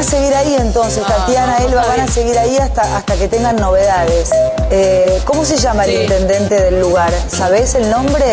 [0.00, 4.30] a seguir ahí entonces, Tatiana, Elba, van a seguir ahí hasta, hasta que tengan novedades.
[4.70, 7.12] Eh, ¿Cómo se llama el intendente del lugar?
[7.28, 8.24] ¿Sabés el nombre?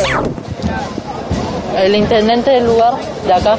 [1.76, 2.94] El intendente del lugar
[3.26, 3.58] de acá.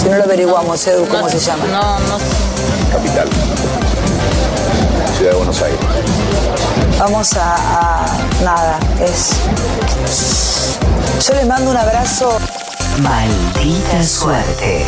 [0.00, 1.64] Si no lo averiguamos, Edu, ¿cómo se llama?
[1.70, 2.24] No, no sé.
[2.92, 3.28] Capital.
[5.16, 5.78] Ciudad de Buenos Aires.
[6.98, 9.30] Vamos a, a- nada, es.
[11.28, 12.38] Yo les mando un abrazo.
[13.00, 14.84] Maldita suerte.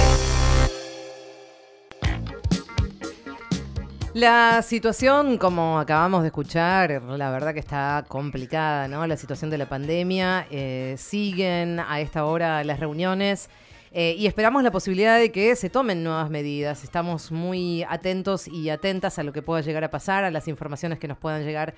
[4.15, 9.05] La situación, como acabamos de escuchar, la verdad que está complicada, ¿no?
[9.09, 10.47] La situación de la pandemia.
[10.53, 13.51] eh, siguen a esta hora las reuniones
[13.95, 16.85] eh, y esperamos la posibilidad de que se tomen nuevas medidas.
[16.85, 20.99] Estamos muy atentos y atentas a lo que pueda llegar a pasar, a las informaciones
[20.99, 21.75] que nos puedan llegar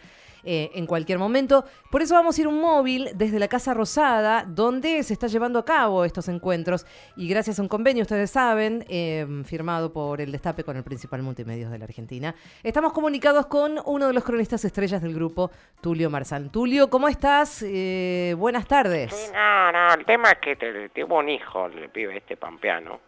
[0.48, 1.64] eh, en cualquier momento.
[1.90, 5.58] Por eso vamos a ir un móvil desde la Casa Rosada, donde se está llevando
[5.58, 6.86] a cabo estos encuentros.
[7.16, 11.22] Y gracias a un convenio, ustedes saben, eh, firmado por el Destape con el principal
[11.22, 16.10] multimedios de la Argentina, estamos comunicados con uno de los cronistas estrellas del grupo, Tulio
[16.10, 16.50] Marzán.
[16.50, 17.64] Tulio, ¿cómo estás?
[17.66, 19.12] Eh, buenas tardes.
[19.12, 23.00] Sí, no, no, el tema es que te- tuvo un hijo, el pibe este pampeano.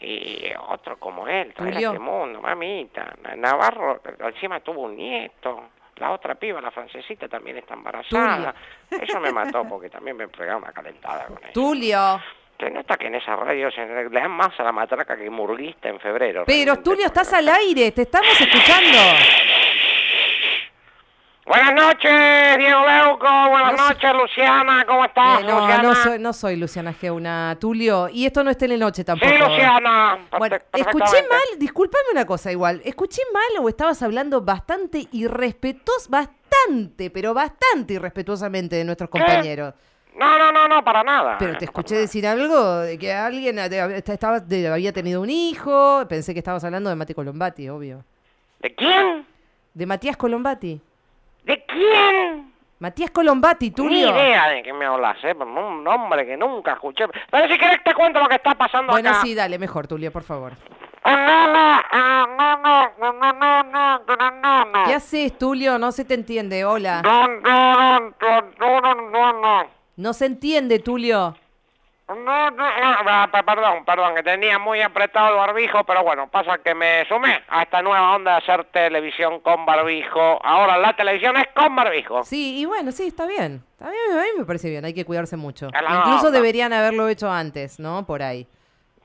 [0.00, 1.88] Y otro como él, trae a Tulio.
[1.92, 3.14] este mundo, mamita.
[3.22, 5.70] Na- Navarro encima tuvo un nieto.
[5.96, 8.52] La otra piba, la francesita, también está embarazada.
[8.90, 11.52] Eso me mató porque también me pegaba una calentada con eso.
[11.52, 12.20] Tulio.
[12.58, 15.88] Se nota que en esa radio se le dan más a la matraca que murguista
[15.88, 16.44] en febrero.
[16.46, 18.98] Pero realmente, Tulio, estás al aire, te estamos escuchando.
[21.46, 23.26] Buenas noches, Diego Leuco.
[23.50, 24.84] Buenas No noches, Luciana.
[24.86, 25.82] ¿Cómo estás, Eh, no, Luciana?
[25.82, 28.08] no soy, no soy Luciana Geuna, Tulio.
[28.08, 29.30] Y esto no es Telenoche tampoco.
[29.30, 30.18] Sí, Luciana.
[30.38, 32.80] Bueno, escuché mal, discúlpame una cosa igual.
[32.84, 39.74] ¿Escuché mal o estabas hablando bastante irrespetuoso, bastante, pero bastante irrespetuosamente de nuestros compañeros?
[40.16, 41.36] No, no, no, no, para nada.
[41.38, 46.06] Pero te escuché decir algo de que alguien eh, estaba, de- había tenido un hijo.
[46.08, 48.02] Pensé que estabas hablando de Mati Colombati, obvio.
[48.60, 49.26] ¿De quién?
[49.74, 50.80] De Matías Colombati.
[51.44, 52.52] ¿De quién?
[52.78, 54.08] Matías Colombati, Ni Tulio.
[54.10, 55.34] idea de qué me hablas, ¿eh?
[55.34, 57.04] Por Un nombre que nunca escuché.
[57.30, 59.20] Pero si querés te cuento lo que está pasando Bueno, acá.
[59.22, 60.52] sí, dale, mejor, Tulio, por favor.
[64.86, 65.78] ¿Qué haces, Tulio?
[65.78, 66.64] No se te entiende.
[66.64, 67.02] Hola.
[69.96, 71.36] No se entiende, Tulio.
[72.06, 77.04] Ah, pe- Perdón, perdón, que tenía muy apretado el barbijo, pero bueno, pasa que me
[77.06, 80.38] sumé a esta nueva onda de hacer televisión con barbijo.
[80.44, 82.22] Ahora la televisión es con barbijo.
[82.24, 83.64] Sí, y bueno, sí, está bien.
[83.72, 85.70] Está bien, a mí me parece bien, hay que cuidarse mucho.
[85.72, 88.04] A Incluso deberían haberlo hecho antes, ¿no?
[88.04, 88.46] Por ahí.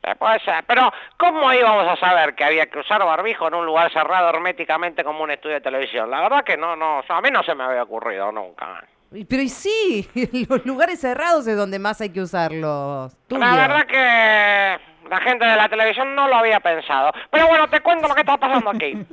[0.04, 3.66] Eh, Puede ser, pero ¿cómo íbamos a saber que había que usar barbijo en un
[3.66, 6.10] lugar cerrado herméticamente como un estudio de televisión?
[6.10, 8.84] La verdad que no, no, a mí no se me había ocurrido nunca.
[9.28, 10.08] Pero y sí,
[10.50, 13.16] los lugares cerrados es donde más hay que usarlos.
[13.28, 13.46] Tulio.
[13.46, 17.12] La verdad que la gente de la televisión no lo había pensado.
[17.32, 18.94] Pero bueno, te cuento lo que está pasando aquí.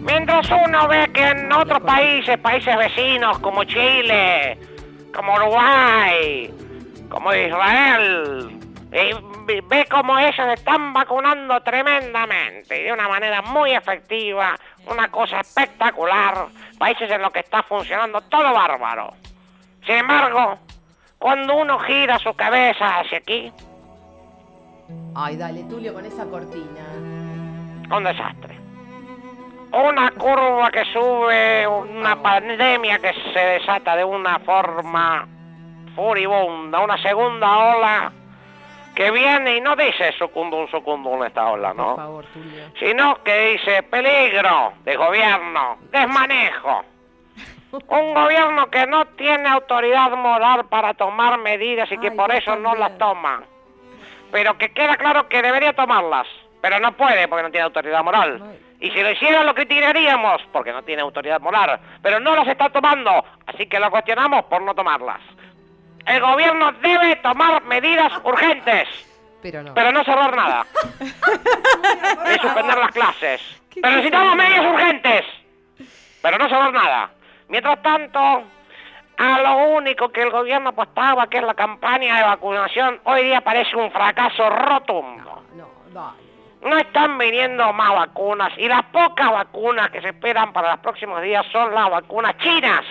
[0.00, 4.56] Mientras uno ve que en otros países, países vecinos como Chile,
[5.14, 6.50] como Uruguay,
[7.10, 8.58] como Israel,
[8.90, 15.40] y ve- como ellos están vacunando tremendamente y de una manera muy efectiva, una cosa
[15.40, 16.46] espectacular,
[16.78, 19.12] países en los que está funcionando todo bárbaro.
[19.84, 20.58] Sin embargo,
[21.18, 23.52] cuando uno gira su cabeza hacia aquí,
[25.14, 26.80] Ay, dale, Tulio, con esa cortina.
[27.94, 28.56] un desastre.
[29.70, 35.26] Una curva que sube, una pandemia que se desata de una forma
[35.94, 38.12] furibunda, una segunda ola
[38.98, 41.94] que viene y no dice sucundum sucundum esta ola, Por ¿no?
[41.94, 42.64] favor, Tulio.
[42.80, 46.84] Sino que dice peligro de gobierno, desmanejo.
[47.90, 52.74] Un gobierno que no tiene autoridad moral para tomar medidas y que por eso no
[52.74, 53.44] las toma.
[54.32, 56.26] Pero que queda claro que debería tomarlas.
[56.60, 58.42] Pero no puede porque no tiene autoridad moral.
[58.50, 58.58] Ay.
[58.80, 61.78] Y si lo hiciera lo criticaríamos porque no tiene autoridad moral.
[62.02, 63.24] Pero no las está tomando.
[63.46, 65.20] Así que lo cuestionamos por no tomarlas.
[66.08, 68.88] El gobierno debe tomar medidas urgentes.
[69.42, 69.74] Pero no.
[69.74, 70.66] Pero no cerrar nada.
[71.00, 73.40] Ni suspender las clases.
[73.70, 75.24] ¿Qué Pero necesitamos medidas urgentes.
[76.22, 77.10] Pero no cerrar nada.
[77.48, 78.42] Mientras tanto,
[79.18, 83.40] a lo único que el gobierno apostaba, que es la campaña de vacunación, hoy día
[83.40, 85.42] parece un fracaso rotundo.
[85.54, 86.28] No, dale.
[86.62, 91.22] No están viniendo más vacunas y las pocas vacunas que se esperan para los próximos
[91.22, 92.84] días son las vacunas chinas.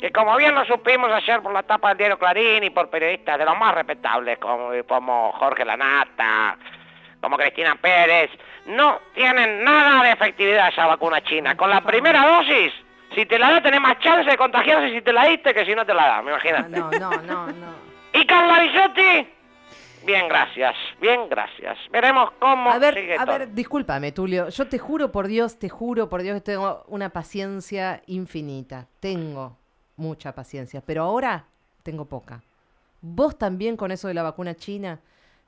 [0.00, 3.38] Que como bien lo supimos ayer por la tapa del diario Clarín y por periodistas
[3.38, 6.58] de los más respetables como, como Jorge Lanata,
[7.20, 8.30] como Cristina Pérez,
[8.66, 11.56] no tienen nada de efectividad esa vacuna china.
[11.56, 12.72] Con la primera dosis,
[13.14, 15.74] si te la da tenés más chance de contagiarse si te la diste que si
[15.74, 16.68] no te la da, me imagino.
[16.68, 17.74] No, no, no, no.
[18.12, 19.28] ¿Y Carla Bisotti?
[20.04, 20.76] Bien, gracias.
[21.00, 21.78] Bien, gracias.
[21.90, 23.38] Veremos cómo A ver, sigue a todo.
[23.38, 24.50] ver, discúlpame, Tulio.
[24.50, 28.86] Yo te juro por Dios, te juro por Dios que tengo una paciencia infinita.
[29.00, 29.56] Tengo
[29.96, 31.46] mucha paciencia, pero ahora
[31.82, 32.42] tengo poca.
[33.00, 35.00] Vos también con eso de la vacuna china.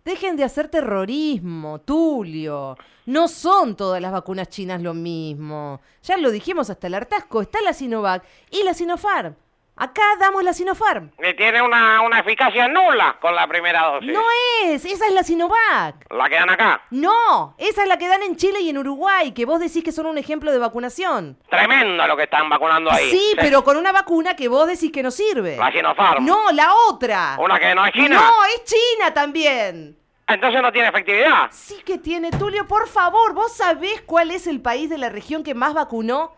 [0.05, 2.77] Dejen de hacer terrorismo, Tulio.
[3.07, 5.81] No son todas las vacunas chinas lo mismo.
[6.03, 7.43] Ya lo dijimos hasta el hartazgo.
[7.43, 9.35] Está la Sinovac y la Sinopharm.
[9.79, 11.11] Acá damos la Sinopharm.
[11.19, 14.11] Y tiene una, una eficacia nula con la primera dosis.
[14.11, 14.23] No
[14.65, 16.11] es, esa es la Sinovac.
[16.11, 16.81] La que dan acá.
[16.91, 19.93] No, esa es la que dan en Chile y en Uruguay, que vos decís que
[19.93, 21.39] son un ejemplo de vacunación.
[21.51, 23.11] Tremendo lo que están vacunando ahí.
[23.11, 25.59] Sí, pero con una vacuna que vos decís que no sirve.
[25.59, 26.25] La Sinopharm.
[26.25, 27.37] No, la otra.
[27.39, 28.17] ¿Una que no es china?
[28.17, 29.99] No, es China también.
[30.27, 31.49] Entonces no tiene efectividad.
[31.51, 35.45] Sí que tiene, Tulio, por favor, ¿vos sabés cuál es el país de la región
[35.45, 36.35] que más vacunó?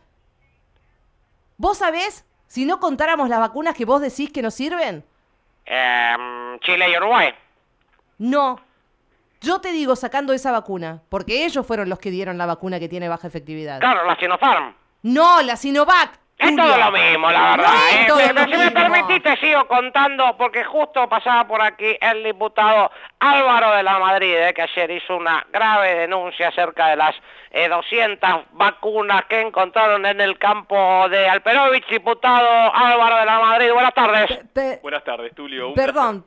[1.56, 5.04] ¿Vos sabés si no contáramos las vacunas que vos decís que no sirven?
[5.64, 7.32] Em, Chile y Uruguay.
[8.18, 8.60] No.
[9.40, 12.88] Yo te digo sacando esa vacuna, porque ellos fueron los que dieron la vacuna que
[12.88, 13.78] tiene baja efectividad.
[13.78, 14.74] Claro, la Sinopharm.
[15.02, 16.18] No, la Sinovac.
[16.38, 17.66] Es todo lo mismo, la verdad.
[17.72, 18.04] No ¿eh?
[18.06, 23.72] todo Pero si me permitiste, sigo contando, porque justo pasaba por aquí el diputado Álvaro
[23.74, 27.16] de la Madrid, eh, que ayer hizo una grave denuncia acerca de las
[27.50, 31.88] eh, 200 vacunas que encontraron en el campo de Alperovich.
[31.88, 34.80] Diputado Álvaro de la Madrid, buenas tardes.
[34.80, 35.74] Buenas tardes, Tulio.
[35.74, 36.24] Perdón,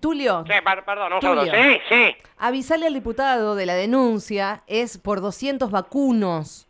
[0.00, 1.44] Tulio, Sí, per- perdón, un Tulio.
[1.52, 2.16] Sí, sí.
[2.38, 6.63] avisale al diputado de la denuncia es por 200 vacunos,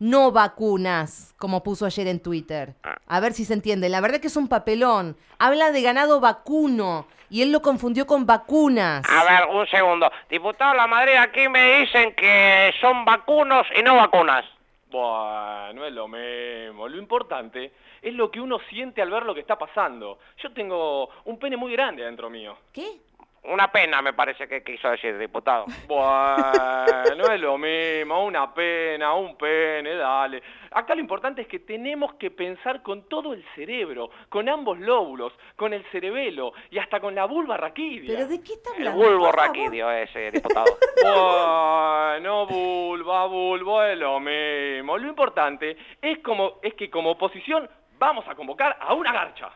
[0.00, 2.74] no vacunas, como puso ayer en Twitter.
[3.06, 3.88] A ver si se entiende.
[3.88, 5.16] La verdad que es un papelón.
[5.38, 9.04] Habla de ganado vacuno y él lo confundió con vacunas.
[9.08, 10.10] A ver, un segundo.
[10.28, 14.44] Diputado de la Madrid, aquí me dicen que son vacunos y no vacunas.
[14.90, 16.88] Bueno, es lo mismo.
[16.88, 20.18] Lo importante es lo que uno siente al ver lo que está pasando.
[20.42, 22.56] Yo tengo un pene muy grande dentro mío.
[22.72, 23.00] ¿Qué?
[23.42, 25.64] Una pena, me parece que quiso decir, diputado.
[25.88, 28.24] Bueno, es lo mismo.
[28.24, 30.42] Una pena, un pene, dale.
[30.70, 35.32] Acá lo importante es que tenemos que pensar con todo el cerebro, con ambos lóbulos,
[35.56, 38.14] con el cerebelo y hasta con la vulva raquídea.
[38.14, 39.18] ¿Pero de qué está El hablando?
[39.18, 39.36] Por favor.
[39.36, 40.66] raquídeo ese, diputado.
[41.02, 44.98] Bueno, vulva, vulvo es lo mismo.
[44.98, 49.50] Lo importante es como es que como oposición vamos a convocar a una garcha.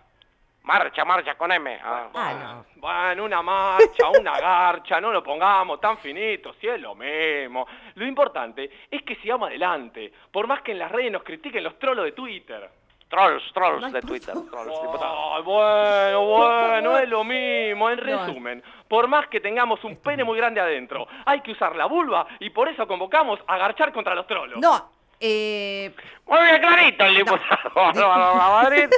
[0.64, 1.78] Marcha, marcha con M.
[1.84, 2.08] Ah.
[2.14, 2.66] Ah, no.
[2.76, 7.66] Bueno, una marcha, una garcha, no lo pongamos tan finito, si es lo mismo.
[7.94, 11.78] Lo importante es que sigamos adelante, por más que en las redes nos critiquen los
[11.78, 12.70] trolos de Twitter.
[13.08, 14.34] Trolls, trolls de Twitter.
[14.50, 14.72] Trolls.
[15.02, 17.90] Ay, bueno, bueno, es lo mismo.
[17.90, 21.84] En resumen, por más que tengamos un pene muy grande adentro, hay que usar la
[21.84, 24.58] vulva y por eso convocamos a garchar contra los trolos.
[24.58, 24.90] No,
[25.20, 25.94] eh,
[26.26, 27.70] Muy bien clarito el diputado
[28.34, 28.88] Madrid.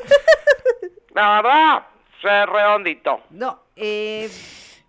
[1.16, 1.82] La verdad,
[2.20, 3.20] se redondito.
[3.30, 4.28] no, eh,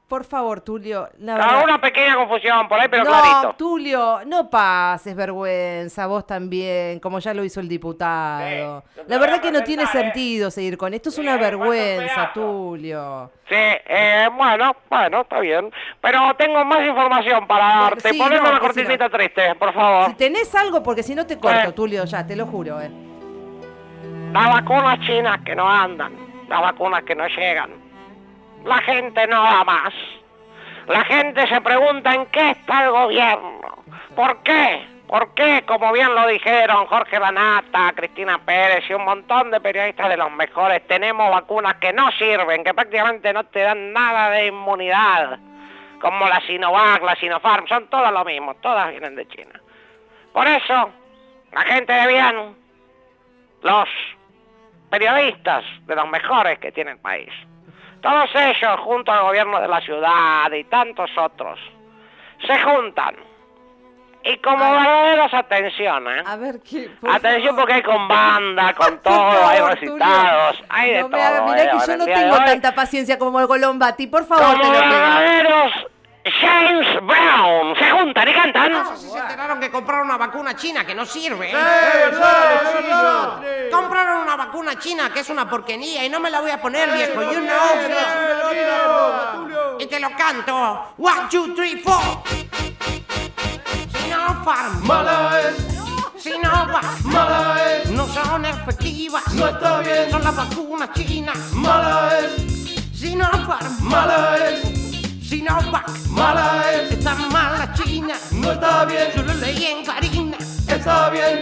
[0.09, 1.63] por favor, Tulio, la verdad.
[1.65, 3.55] Una pequeña confusión por ahí, pero no, clarito.
[3.57, 8.83] Tulio, no pases vergüenza, vos también, como ya lo hizo el diputado.
[8.95, 9.87] Sí, la verdad que no tiene ¿eh?
[9.87, 12.31] sentido seguir con esto, es Sí, una ¿cuántos vergüenza?
[12.33, 13.31] Tulio.
[13.49, 15.71] Sí, eh, bueno, bueno, está bien.
[16.01, 18.09] Pero tengo más información para darte.
[18.11, 19.09] sí, Poneme no, sí, cortinita no.
[19.09, 20.07] triste, por favor.
[20.07, 21.73] Si tenés algo, porque si no te corto.
[21.73, 22.89] Tulio, ya, te lo juro, eh.
[24.33, 26.13] Las vacunas chinas que no andan,
[26.47, 27.71] las vacunas que no llegan.
[28.65, 29.93] La gente no da más.
[30.87, 33.83] La gente se pregunta en qué está el gobierno.
[34.15, 34.85] ¿Por qué?
[35.07, 35.63] ¿Por qué?
[35.65, 40.31] Como bien lo dijeron Jorge Lanata, Cristina Pérez y un montón de periodistas de los
[40.31, 45.39] mejores, tenemos vacunas que no sirven, que prácticamente no te dan nada de inmunidad.
[46.01, 49.61] Como la Sinovac, la Sinopharm, son todas lo mismo, todas vienen de China.
[50.33, 50.89] Por eso,
[51.53, 52.55] la gente de bien,
[53.61, 53.89] los
[54.89, 57.29] periodistas de los mejores que tiene el país.
[58.01, 61.59] Todos ellos, junto al gobierno de la ciudad y tantos otros,
[62.45, 63.15] se juntan.
[64.23, 66.21] Y como verdaderos, atención, ¿eh?
[66.25, 66.89] A ver, ¿qué?
[66.99, 67.59] Por Atención favor.
[67.61, 71.17] porque hay con banda, con todo, hay recitados, hay de no todo.
[71.17, 74.25] me hagas, mirá eh, que yo no de tengo tanta paciencia como el Golombati, por
[74.25, 74.89] favor, te Como lo pido.
[74.91, 75.73] verdaderos
[76.41, 78.97] James Brown, se juntan y cantan.
[78.97, 79.07] Si
[79.77, 81.51] compraron una vacuna china que no sirve.
[83.71, 86.89] Compraron una vacuna china que es una porquería y no me la voy a poner,
[86.91, 87.21] viejo.
[87.21, 87.57] You know.
[89.79, 90.93] Y te lo canto.
[90.97, 92.01] One, two, three, four.
[94.83, 95.57] Mala es,
[96.23, 97.01] Sinovac.
[97.03, 99.27] mala es, No son efectivas.
[99.33, 101.37] no está bien, Son las vacunas chinas.
[101.53, 103.77] mala es, Sinopharm.
[103.81, 104.61] mala es,
[105.27, 105.87] Sinovac.
[106.09, 107.26] mala es, Está mala China.
[108.47, 110.37] No está bien, Yo lo leí en Clarina.
[110.67, 111.41] está bien,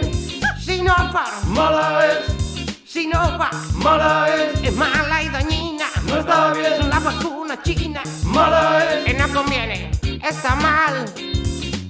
[0.60, 1.48] Sinopharm.
[1.48, 3.54] mala es, Sinovac.
[3.74, 5.84] mala es, Es mala y dañina.
[6.04, 8.08] no está bien, Son las vacunas chinas.
[8.24, 9.24] mala es, Que no
[10.22, 11.04] está mal.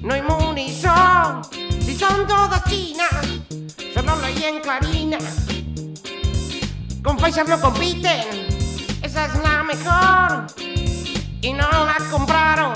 [0.02, 1.40] No inmunizó,
[1.80, 3.10] si son todas chinas,
[3.94, 5.18] solo leí en Clarina.
[7.02, 8.46] Con Pfizer no compiten,
[9.02, 10.46] esa es la mejor.
[11.40, 12.74] Y no la compraron,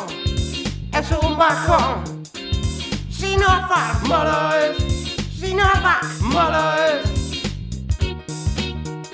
[0.93, 2.20] es un bajón.
[3.31, 4.77] Sinopharm, Mala es,
[5.39, 7.03] Sinovac, mala es.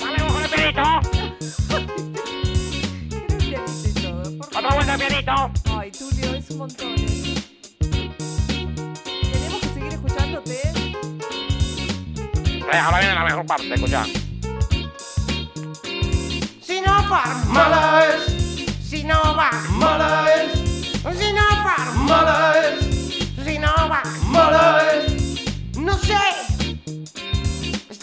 [0.00, 0.86] Dale un de pianito.
[4.56, 5.34] Otra vuelta de pianito.
[5.78, 6.88] Ay, Tulio, es un montón.
[6.96, 7.34] ¿eh?
[9.32, 10.62] Tenemos que seguir escuchándote.
[12.72, 14.06] Eh, ahora viene la mejor parte, escucha.
[16.62, 18.22] Sinopharm, Mala es,
[18.88, 20.25] Sinovac, mala es,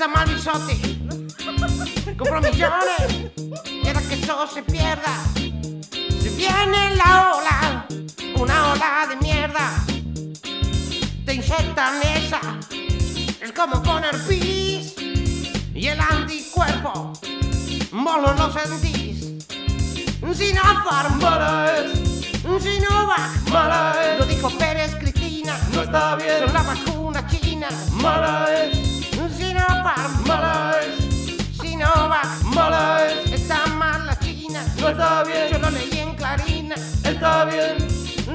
[0.08, 0.76] Mal bisote.
[2.18, 3.32] Compro millones.
[3.66, 5.24] Y ahora que eso se pierda.
[6.22, 7.88] Se viene la ola.
[8.36, 9.72] Una ola de mierda.
[11.26, 12.42] Te inyectan esa.
[13.42, 14.96] Es como poner pis.
[15.74, 17.14] Y el anticuerpo.
[17.92, 19.24] Vos no lo sentís.
[20.34, 21.20] Sinopharm.
[21.22, 23.50] Mala es, Sinovac.
[23.52, 25.58] mala Lo es, dijo Pérez Cristina.
[25.74, 26.40] no está bien.
[26.40, 27.68] Son la vacuna china.
[27.92, 28.83] Mala es,
[29.64, 34.62] Sinopharm, mala es, Sinovac, mala es, está mal la China.
[34.80, 35.62] no está Yo bien.
[35.62, 36.76] lo leí en Clarina.
[37.04, 37.78] Está bien,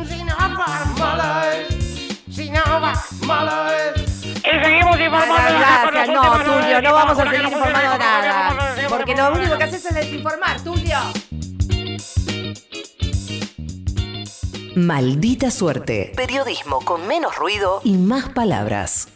[0.08, 3.12] Sinopharm, mala es, Sinovac.
[3.26, 4.24] mala es.
[4.24, 5.34] Y seguimos informando.
[5.58, 8.54] Gracias, no, Tulio, no vamos a seguir informando nada.
[8.88, 10.98] Porque lo único que haces es desinformar, Tulio.
[14.76, 16.12] Maldita suerte.
[16.16, 19.06] Periodismo con menos ruido y más palabras.